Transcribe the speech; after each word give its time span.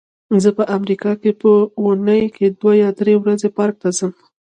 زه 0.43 0.49
په 0.57 0.63
امریکا 0.77 1.11
کې 1.21 1.31
په 1.41 1.51
اوونۍ 1.79 2.23
کې 2.35 2.45
دوه 2.59 2.73
یا 2.83 2.89
درې 2.99 3.13
ورځې 3.21 3.49
پارک 3.57 3.75
ته 3.83 3.89
ځم. 3.97 4.11